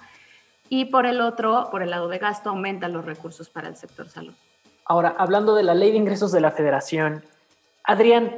y 0.69 0.85
por 0.87 1.07
el 1.07 1.23
otro, 1.23 1.69
por 1.71 1.83
el 1.83 1.91
lado 1.91 2.09
de 2.09 2.19
gasto, 2.19 2.51
aumenta 2.51 2.89
los 2.89 3.07
recursos 3.07 3.49
para 3.49 3.69
el 3.69 3.77
sector 3.77 4.11
salud. 4.11 4.35
Ahora, 4.85 5.15
hablando 5.19 5.55
de 5.55 5.63
la 5.63 5.75
ley 5.75 5.93
de 5.93 5.97
ingresos 5.97 6.31
de 6.31 6.41
la 6.41 6.51
federación, 6.51 7.25
Adrián, 7.85 8.37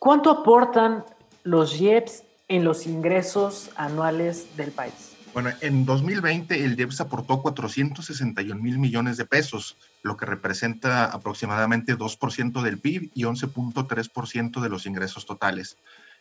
¿cuánto 0.00 0.30
aportan 0.30 1.04
los 1.44 1.80
IEPS 1.80 2.24
en 2.48 2.64
los 2.64 2.84
ingresos 2.84 3.70
anuales 3.76 4.56
del 4.56 4.72
país? 4.72 5.17
Bueno, 5.40 5.56
en 5.60 5.86
2020 5.86 6.64
el 6.64 6.76
IEPS 6.76 7.00
aportó 7.00 7.40
461 7.40 8.60
mil 8.60 8.80
millones 8.80 9.16
de 9.16 9.24
pesos, 9.24 9.76
lo 10.02 10.16
que 10.16 10.26
representa 10.26 11.04
aproximadamente 11.04 11.96
2% 11.96 12.60
del 12.60 12.80
PIB 12.80 13.12
y 13.14 13.22
11.3% 13.22 14.60
de 14.60 14.68
los 14.68 14.84
ingresos 14.84 15.26
totales. 15.26 15.76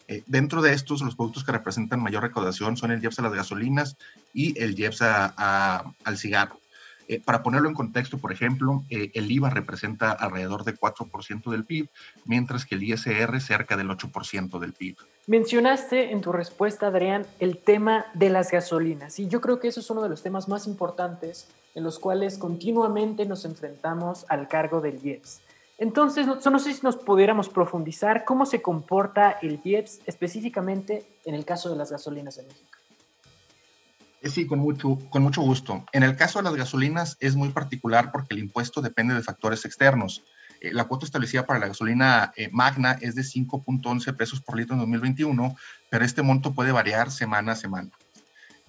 Eh, 0.07 0.21
dentro 0.27 0.61
de 0.61 0.73
estos, 0.73 1.01
los 1.01 1.15
productos 1.15 1.43
que 1.43 1.51
representan 1.51 1.99
mayor 1.99 2.21
recaudación 2.21 2.77
son 2.77 2.91
el 2.91 3.01
IEPS 3.01 3.17
a 3.17 3.21
las 3.23 3.33
gasolinas 3.33 3.97
y 4.35 4.55
el 4.61 4.79
IEPS 4.79 5.01
al 5.01 6.17
cigarro. 6.17 6.59
Eh, 7.07 7.21
para 7.23 7.41
ponerlo 7.41 7.69
en 7.69 7.75
contexto, 7.75 8.17
por 8.17 8.33
ejemplo, 8.33 8.83
eh, 8.89 9.11
el 9.13 9.31
IVA 9.31 9.49
representa 9.49 10.11
alrededor 10.11 10.65
de 10.65 10.75
4% 10.75 11.51
del 11.51 11.63
PIB, 11.63 11.89
mientras 12.25 12.65
que 12.65 12.75
el 12.75 12.83
ISR 12.83 13.39
cerca 13.39 13.77
del 13.77 13.89
8% 13.89 14.59
del 14.59 14.73
PIB. 14.73 14.97
Mencionaste 15.25 16.11
en 16.11 16.21
tu 16.21 16.31
respuesta, 16.31 16.87
Adrián, 16.87 17.25
el 17.39 17.57
tema 17.57 18.05
de 18.13 18.29
las 18.29 18.51
gasolinas, 18.51 19.19
y 19.19 19.27
yo 19.27 19.39
creo 19.39 19.59
que 19.59 19.69
eso 19.69 19.79
es 19.79 19.89
uno 19.89 20.03
de 20.03 20.09
los 20.09 20.21
temas 20.21 20.49
más 20.49 20.67
importantes 20.67 21.47
en 21.75 21.83
los 21.83 21.99
cuales 21.99 22.37
continuamente 22.37 23.25
nos 23.25 23.45
enfrentamos 23.45 24.25
al 24.29 24.47
cargo 24.47 24.81
del 24.81 24.99
IEPS. 25.05 25.41
Entonces, 25.77 26.25
no, 26.25 26.35
no 26.35 26.59
sé 26.59 26.73
si 26.73 26.81
nos 26.81 26.97
pudiéramos 26.97 27.49
profundizar 27.49 28.25
cómo 28.25 28.45
se 28.45 28.61
comporta 28.61 29.37
el 29.41 29.61
IEPS 29.63 30.01
específicamente 30.07 31.05
en 31.23 31.35
el 31.35 31.45
caso 31.45 31.69
de 31.69 31.77
las 31.77 31.91
gasolinas 31.91 32.37
en 32.39 32.47
México. 32.47 32.76
Eh, 34.21 34.29
sí, 34.29 34.45
con 34.47 34.59
mucho, 34.59 34.97
con 35.09 35.21
mucho 35.23 35.41
gusto. 35.41 35.85
En 35.91 36.03
el 36.03 36.15
caso 36.15 36.39
de 36.39 36.43
las 36.43 36.55
gasolinas 36.55 37.17
es 37.19 37.35
muy 37.35 37.49
particular 37.49 38.11
porque 38.11 38.33
el 38.33 38.39
impuesto 38.39 38.81
depende 38.81 39.13
de 39.13 39.21
factores 39.21 39.65
externos. 39.65 40.23
Eh, 40.61 40.73
la 40.73 40.85
cuota 40.85 41.05
establecida 41.05 41.45
para 41.45 41.59
la 41.59 41.67
gasolina 41.67 42.31
eh, 42.35 42.49
magna 42.51 42.97
es 43.01 43.15
de 43.15 43.21
5.11 43.21 44.15
pesos 44.15 44.41
por 44.41 44.57
litro 44.57 44.73
en 44.73 44.79
2021, 44.79 45.55
pero 45.89 46.05
este 46.05 46.23
monto 46.23 46.53
puede 46.53 46.71
variar 46.71 47.11
semana 47.11 47.51
a 47.51 47.55
semana. 47.55 47.89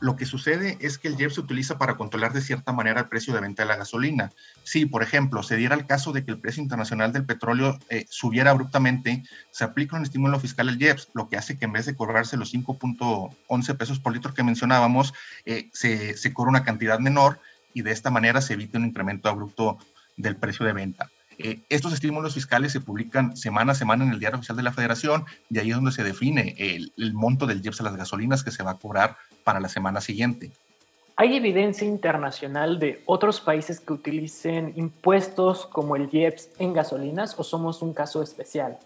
Lo 0.00 0.14
que 0.14 0.26
sucede 0.26 0.78
es 0.80 0.96
que 0.96 1.08
el 1.08 1.20
IEP 1.20 1.32
se 1.32 1.40
utiliza 1.40 1.76
para 1.76 1.96
controlar 1.96 2.32
de 2.32 2.40
cierta 2.40 2.72
manera 2.72 3.00
el 3.00 3.08
precio 3.08 3.34
de 3.34 3.40
venta 3.40 3.64
de 3.64 3.68
la 3.68 3.76
gasolina. 3.76 4.30
Si, 4.62 4.86
por 4.86 5.02
ejemplo, 5.02 5.42
se 5.42 5.56
diera 5.56 5.74
el 5.74 5.86
caso 5.86 6.12
de 6.12 6.24
que 6.24 6.30
el 6.30 6.38
precio 6.38 6.62
internacional 6.62 7.12
del 7.12 7.24
petróleo 7.24 7.78
eh, 7.88 8.06
subiera 8.08 8.52
abruptamente, 8.52 9.24
se 9.50 9.64
aplica 9.64 9.96
un 9.96 10.04
estímulo 10.04 10.38
fiscal 10.38 10.68
al 10.68 10.80
IEPS, 10.80 11.08
lo 11.14 11.28
que 11.28 11.36
hace 11.36 11.58
que 11.58 11.64
en 11.64 11.72
vez 11.72 11.86
de 11.86 11.96
cobrarse 11.96 12.36
los 12.36 12.54
5.11 12.54 13.76
pesos 13.76 13.98
por 13.98 14.12
litro 14.12 14.34
que 14.34 14.44
mencionábamos, 14.44 15.14
eh, 15.44 15.68
se, 15.72 16.16
se 16.16 16.32
cobra 16.32 16.50
una 16.50 16.64
cantidad 16.64 17.00
menor 17.00 17.40
y 17.74 17.82
de 17.82 17.90
esta 17.90 18.10
manera 18.10 18.40
se 18.40 18.54
evita 18.54 18.78
un 18.78 18.86
incremento 18.86 19.28
abrupto 19.28 19.78
del 20.16 20.36
precio 20.36 20.64
de 20.64 20.74
venta. 20.74 21.10
Eh, 21.38 21.60
estos 21.68 21.92
estímulos 21.92 22.34
fiscales 22.34 22.72
se 22.72 22.80
publican 22.80 23.36
semana 23.36 23.72
a 23.72 23.74
semana 23.76 24.04
en 24.04 24.10
el 24.10 24.18
diario 24.18 24.38
oficial 24.38 24.56
de 24.56 24.64
la 24.64 24.72
federación 24.72 25.24
y 25.48 25.58
ahí 25.58 25.70
es 25.70 25.76
donde 25.76 25.92
se 25.92 26.02
define 26.02 26.56
el, 26.58 26.92
el 26.96 27.14
monto 27.14 27.46
del 27.46 27.64
IEPS 27.64 27.80
a 27.80 27.84
las 27.84 27.96
gasolinas 27.96 28.42
que 28.42 28.50
se 28.50 28.64
va 28.64 28.72
a 28.72 28.78
cobrar 28.78 29.16
para 29.48 29.60
la 29.60 29.70
semana 29.70 30.02
siguiente. 30.02 30.50
¿Hay 31.16 31.34
evidencia 31.34 31.86
internacional 31.86 32.78
de 32.78 33.02
otros 33.06 33.40
países 33.40 33.80
que 33.80 33.94
utilicen 33.94 34.74
impuestos 34.76 35.64
como 35.64 35.96
el 35.96 36.10
IEPS 36.12 36.50
en 36.58 36.74
gasolinas 36.74 37.34
o 37.38 37.42
somos 37.42 37.80
un 37.80 37.94
caso 37.94 38.22
especial? 38.22 38.78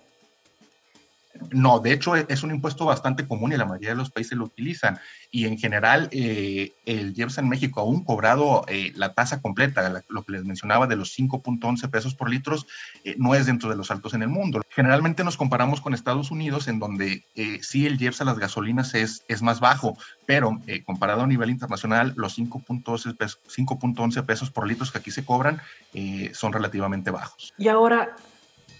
No, 1.51 1.81
de 1.81 1.93
hecho 1.93 2.17
es 2.17 2.43
un 2.43 2.51
impuesto 2.51 2.85
bastante 2.85 3.27
común 3.27 3.53
y 3.53 3.57
la 3.57 3.65
mayoría 3.65 3.91
de 3.91 3.97
los 3.97 4.11
países 4.11 4.37
lo 4.37 4.45
utilizan. 4.45 4.99
Y 5.31 5.47
en 5.47 5.59
general, 5.59 6.09
eh, 6.13 6.73
el 6.85 7.17
IEPS 7.17 7.39
en 7.39 7.49
México, 7.49 7.81
aún 7.81 8.05
cobrado 8.05 8.65
eh, 8.69 8.93
la 8.97 9.15
tasa 9.15 9.41
completa, 9.41 10.03
lo 10.09 10.23
que 10.25 10.33
les 10.33 10.45
mencionaba 10.45 10.87
de 10.87 10.97
los 10.97 11.19
5.11 11.19 11.89
pesos 11.91 12.15
por 12.15 12.29
litros, 12.29 12.67
eh, 13.05 13.15
no 13.19 13.35
es 13.35 13.47
dentro 13.47 13.71
de 13.71 13.77
los 13.77 13.91
altos 13.91 14.13
en 14.13 14.23
el 14.23 14.29
mundo. 14.29 14.61
Generalmente 14.69 15.25
nos 15.25 15.39
comparamos 15.39 15.81
con 15.81 15.95
Estados 15.95 16.31
Unidos, 16.31 16.69
en 16.69 16.79
donde 16.79 17.25
sí 17.63 17.87
el 17.87 18.01
IEPS 18.01 18.21
a 18.21 18.25
las 18.25 18.39
gasolinas 18.39 18.95
es, 18.95 19.25
es 19.29 19.41
más 19.41 19.61
bajo, 19.61 19.97
pero 20.27 20.61
comparado 20.85 21.23
a 21.23 21.27
nivel 21.27 21.51
internacional, 21.51 22.13
los 22.17 22.39
5.11 22.39 23.17
pesos, 23.17 24.25
pesos 24.27 24.51
por 24.51 24.67
litros 24.67 24.93
que 24.93 24.99
aquí 24.99 25.11
se 25.11 25.25
cobran 25.25 25.61
son 26.33 26.53
relativamente 26.53 27.11
bajos. 27.11 27.53
Y 27.57 27.69
ahora, 27.69 28.17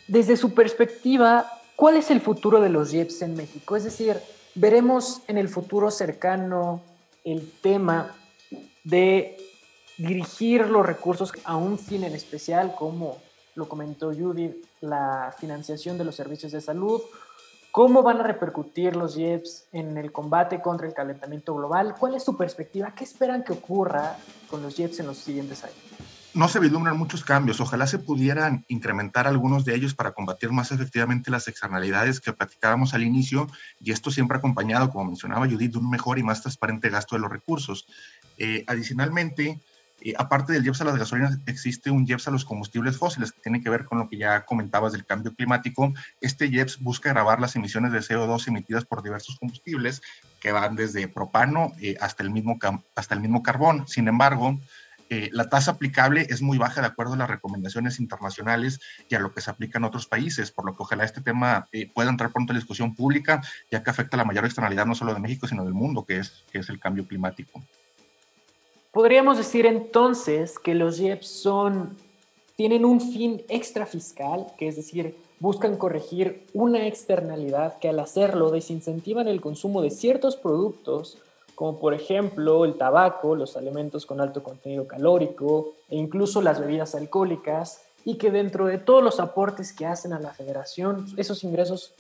desde 0.07 0.37
su 0.37 0.55
perspectiva, 0.55 1.47
¿Cuál 1.77 1.97
es 1.97 2.11
el 2.11 2.21
futuro 2.21 2.61
de 2.61 2.69
los 2.69 2.93
IEPS 2.93 3.23
en 3.23 3.37
México? 3.37 3.77
Es 3.77 3.85
decir, 3.85 4.19
veremos 4.55 5.23
en 5.27 5.39
el 5.39 5.49
futuro 5.49 5.91
cercano 5.91 6.83
el 7.25 7.51
tema 7.61 8.15
de 8.85 9.37
dirigir 9.97 10.69
los 10.69 10.85
recursos 10.85 11.33
a 11.45 11.57
un 11.57 11.79
fin 11.79 12.05
en 12.05 12.15
especial, 12.15 12.75
como 12.75 13.19
lo 13.55 13.69
comentó 13.69 14.13
Judy, 14.13 14.63
la 14.81 15.35
financiación 15.39 15.99
de 15.99 16.05
los 16.05 16.15
servicios 16.15 16.53
de 16.53 16.61
salud. 16.61 17.01
¿Cómo 17.71 18.03
van 18.03 18.21
a 18.21 18.25
repercutir 18.25 18.97
los 18.97 19.17
IEPS 19.17 19.69
en 19.73 19.97
el 19.97 20.13
combate 20.13 20.61
contra 20.61 20.87
el 20.87 20.93
calentamiento 20.93 21.55
global? 21.55 21.95
¿Cuál 21.99 22.15
es 22.15 22.23
su 22.23 22.37
perspectiva? 22.37 22.95
¿Qué 22.95 23.05
esperan 23.05 23.43
que 23.43 23.53
ocurra 23.55 24.19
con 24.51 24.63
los 24.63 24.79
IEPS 24.79 25.01
en 25.01 25.07
los 25.07 25.17
siguientes 25.17 25.65
años? 25.65 26.12
No 26.35 26.49
se 26.49 26.59
vislumbran 26.59 26.97
muchos 26.97 27.25
cambios. 27.25 27.61
Ojalá 27.61 27.87
se 27.87 27.99
pudieran 27.99 28.65
incrementar 28.69 29.27
algunos 29.27 29.65
de 29.65 29.75
ellos 29.75 29.95
para 29.95 30.13
combatir 30.13 30.51
más 30.51 30.73
efectivamente 30.73 31.31
las 31.31 31.49
externalidades 31.49 32.21
que 32.21 32.33
platicábamos 32.33 32.95
al 32.95 33.03
inicio, 33.03 33.49
y 33.81 33.93
esto 33.93 34.11
siempre 34.11 34.39
acompañado, 34.39 34.91
como 34.91 35.05
mencionaba 35.05 35.47
Judith, 35.49 35.73
de 35.73 35.79
un 35.79 35.91
mejor 35.91 36.19
y 36.19 36.23
más 36.23 36.41
transparente 36.41 36.89
gasto 36.89 37.17
de 37.17 37.23
los 37.23 37.31
recursos. 37.31 37.87
Eh, 38.39 38.65
adicionalmente, 38.67 39.61
eh, 40.05 40.15
aparte 40.19 40.53
del 40.53 40.65
IEPS 40.65 40.81
a 40.81 40.85
las 40.85 40.97
gasolinas, 40.97 41.39
existe 41.47 41.91
un 41.91 42.07
IEPS 42.07 42.29
a 42.29 42.31
los 42.31 42.45
combustibles 42.45 42.97
fósiles, 42.97 43.31
que 43.31 43.41
tiene 43.41 43.63
que 43.63 43.71
ver 43.71 43.85
con 43.85 43.99
lo 43.99 44.09
que 44.09 44.17
ya 44.17 44.45
comentabas 44.45 44.93
del 44.93 45.05
cambio 45.05 45.35
climático. 45.35 45.93
Este 46.21 46.47
IEPS 46.47 46.81
busca 46.81 47.11
grabar 47.11 47.41
las 47.41 47.55
emisiones 47.57 47.93
de 47.93 48.01
CO2 48.01 48.49
emitidas 48.49 48.85
por 48.85 49.03
diversos 49.03 49.39
combustibles, 49.39 50.03
que 50.41 50.51
van 50.51 50.75
desde 50.75 51.07
propano 51.07 51.73
eh, 51.81 51.97
hasta, 52.01 52.25
el 52.25 52.31
mismo, 52.31 52.59
hasta 52.97 53.15
el 53.15 53.21
mismo 53.21 53.43
carbón. 53.43 53.87
Sin 53.87 54.09
embargo, 54.09 54.59
Eh, 55.15 55.29
la 55.31 55.51
tasa 55.51 55.73
aplicable 55.73 56.27
es 56.31 56.41
muy 56.41 56.57
baja 56.57 56.81
de 56.81 56.87
acuerdo 56.87 57.13
a 57.13 57.17
las 57.19 57.29
recomendaciones 57.29 58.01
internacionales 58.01 58.81
y 59.11 59.15
a 59.15 59.19
lo 59.19 59.35
que 59.35 59.43
se 59.43 59.51
aplica 59.51 59.77
en 59.77 59.85
otros 59.85 60.07
países, 60.07 60.51
por 60.51 60.65
lo 60.65 60.75
que 60.75 60.83
ojalá 60.85 61.05
este 61.05 61.21
tema 61.21 61.69
eh, 61.71 61.87
pueda 61.93 62.09
entrar 62.09 62.33
pronto 62.33 62.53
en 62.53 62.55
la 62.55 62.61
discusión 62.61 62.95
pública, 62.95 63.43
ya 63.71 63.83
que 63.83 63.91
afecta 63.91 64.17
a 64.17 64.21
la 64.21 64.25
mayor 64.25 64.47
externalidad 64.47 64.87
no 64.87 64.95
solo 64.95 65.13
de 65.13 65.21
México, 65.21 65.47
sino 65.47 65.67
del 65.67 65.75
mundo, 65.75 66.07
que 66.07 66.21
es, 66.21 66.43
el 66.55 66.81
cambio 66.81 67.07
climático. 67.07 67.61
Podríamos 68.91 69.37
decir 69.37 69.67
entonces 69.67 70.59
que 70.59 70.75
los 70.75 70.99
IEPS 70.99 71.47
tienen 72.57 72.87
un 72.87 72.99
fin 73.03 73.43
extrafiscal, 73.51 74.47
que 74.57 74.69
es 74.69 74.77
decir, 74.77 75.15
buscan 75.41 75.77
corregir 75.77 76.47
una 76.55 76.87
externalidad 76.87 77.79
que 77.81 77.91
al 77.91 78.01
hacerlo 78.01 78.51
desincentivan 78.51 79.29
el 79.29 79.43
consumo 79.43 79.83
de 79.83 79.91
ciertos 79.91 80.37
productos 80.37 81.19
como 81.63 81.79
por 81.79 81.95
ejemplo 81.95 82.65
el 82.65 82.75
tabaco, 82.75 83.37
los 83.37 83.57
alimentos 83.57 84.05
con 84.05 84.21
alto 84.21 84.43
contenido 84.43 84.89
calórico 84.89 85.75
e 85.89 85.95
incluso 85.95 86.43
las 86.43 86.59
bebidas 86.59 86.97
alcohólicas, 86.97 87.85
y 88.05 88.19
que 88.19 88.33
dentro 88.33 88.67
de 88.67 88.79
todos 88.79 89.01
los 89.01 89.21
aportes 89.21 89.73
que 89.73 89.87
hacen 89.87 90.13
a 90.13 90.19
la 90.19 90.35
federación, 90.35 91.07
esos 91.17 91.45
ingresos 91.45 91.95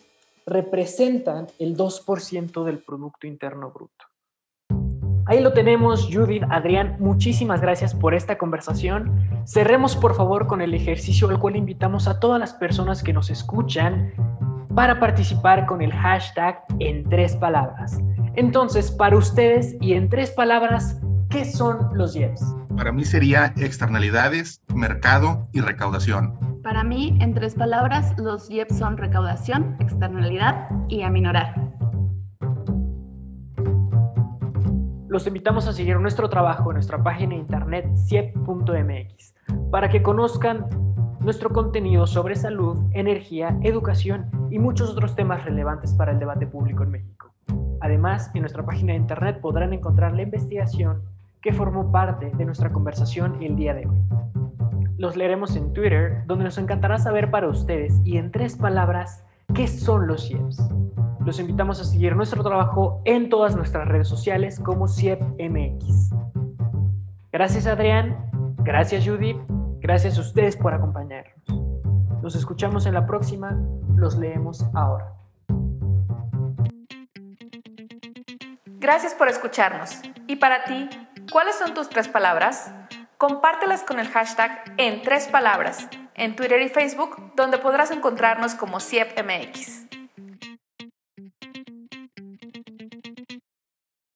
representan 0.47 1.47
el 1.61 1.77
2% 1.77 2.65
del 2.65 2.81
Producto 2.81 3.29
Interno 3.29 3.71
Bruto. 3.71 4.05
Ahí 5.27 5.39
lo 5.39 5.53
tenemos, 5.53 6.09
Judith, 6.13 6.43
Adrián, 6.51 6.97
muchísimas 6.99 7.61
gracias 7.61 7.95
por 7.95 8.15
esta 8.15 8.39
conversación. 8.39 9.45
Cerremos 9.47 9.95
por 9.95 10.17
favor 10.17 10.49
con 10.49 10.61
el 10.61 10.75
ejercicio 10.75 11.29
al 11.29 11.39
cual 11.39 11.55
invitamos 11.55 12.09
a 12.09 12.19
todas 12.19 12.41
las 12.41 12.53
personas 12.53 13.05
que 13.05 13.13
nos 13.13 13.31
escuchan 13.31 14.13
para 14.75 14.99
participar 14.99 15.67
con 15.67 15.83
el 15.83 15.93
hashtag 15.93 16.65
en 16.79 17.05
tres 17.09 17.37
palabras. 17.37 17.99
Entonces, 18.35 18.91
para 18.91 19.17
ustedes 19.17 19.77
y 19.81 19.93
en 19.93 20.09
tres 20.09 20.31
palabras, 20.31 21.01
¿qué 21.29 21.45
son 21.45 21.91
los 21.95 22.17
IEPS? 22.17 22.43
Para 22.77 22.93
mí 22.93 23.05
sería 23.05 23.53
externalidades, 23.57 24.63
mercado 24.75 25.49
y 25.53 25.61
recaudación. 25.61 26.61
Para 26.63 26.85
mí, 26.85 27.19
en 27.21 27.35
tres 27.35 27.55
palabras, 27.55 28.15
los 28.19 28.49
IEPS 28.49 28.79
son 28.79 28.97
recaudación, 28.97 29.77
externalidad 29.81 30.69
y 30.89 31.03
aminorar. 31.03 31.55
Los 35.09 35.27
invitamos 35.27 35.67
a 35.69 35.75
seguir 35.75 36.01
nuestro 36.01 36.31
trabajo 36.31 36.71
en 36.71 36.77
nuestra 36.77 37.03
página 37.03 37.35
de 37.35 37.41
internet 37.43 37.87
ciep.mx 38.07 39.35
para 39.71 39.91
que 39.91 40.03
conozcan 40.03 40.67
nuestro 41.21 41.51
contenido 41.51 42.07
sobre 42.07 42.35
salud, 42.35 42.79
energía, 42.95 43.59
educación 43.63 44.42
y 44.53 44.59
muchos 44.59 44.91
otros 44.91 45.17
temas 45.17 45.45
relevantes 45.47 45.95
para 45.95 46.13
el 46.13 46.19
debate 46.19 46.47
público 46.47 46.83
en 46.83 46.91
México. 46.91 47.33
Además, 47.81 48.31
en 48.35 48.43
nuestra 48.43 48.65
página 48.65 48.93
de 48.93 48.99
internet 48.99 49.41
podrán 49.41 49.73
encontrar 49.73 50.13
la 50.13 50.23
investigación 50.23 51.03
que 51.41 51.55
formó 51.55 51.91
parte 51.91 52.31
de 52.37 52.45
nuestra 52.45 52.71
conversación 52.71 53.43
el 53.43 53.57
día 53.57 53.73
de 53.73 53.87
hoy. 53.87 54.03
Los 54.99 55.17
leeremos 55.17 55.57
en 55.57 55.73
Twitter, 55.73 56.23
donde 56.27 56.45
nos 56.45 56.59
encantará 56.59 56.99
saber 56.99 57.31
para 57.31 57.49
ustedes 57.49 57.99
y 58.05 58.19
en 58.19 58.31
tres 58.31 58.55
palabras 58.57 59.25
qué 59.55 59.67
son 59.67 60.07
los 60.07 60.29
CIEPs. 60.29 60.63
Los 61.25 61.41
invitamos 61.41 61.81
a 61.81 61.85
seguir 61.85 62.15
nuestro 62.15 62.43
trabajo 62.45 63.01
en 63.07 63.31
todas 63.31 63.57
nuestras 63.57 63.89
redes 63.89 64.07
sociales 64.07 64.61
como 64.61 64.87
CIEPMX. 64.87 66.11
Gracias 67.33 67.67
Adrián, 67.67 68.31
gracias 68.59 69.09
Judith, 69.09 69.39
gracias 69.81 70.19
a 70.19 70.21
ustedes 70.21 70.59
por 70.59 70.75
acompañarnos. 70.75 71.62
Nos 72.23 72.37
escuchamos 72.37 72.87
en 72.87 72.95
la 72.95 73.05
próxima, 73.05 73.59
los 73.97 74.17
leemos 74.17 74.65
ahora. 74.75 75.13
Gracias 78.79 79.15
por 79.15 79.29
escucharnos. 79.29 80.01
¿Y 80.29 80.37
para 80.37 80.63
ti, 80.65 80.89
cuáles 81.33 81.57
son 81.57 81.75
tus 81.75 81.89
tres 81.89 82.07
palabras? 82.07 82.73
Compártelas 83.19 83.83
con 83.83 83.99
el 83.99 84.09
hashtag 84.09 84.63
en 84.77 85.03
tres 85.03 85.27
palabras 85.27 85.89
en 86.15 86.37
Twitter 86.37 86.63
y 86.63 86.69
Facebook, 86.69 87.33
donde 87.35 87.59
podrás 87.59 87.91
encontrarnos 87.91 88.55
como 88.55 88.79
CIEPMX. 88.79 89.92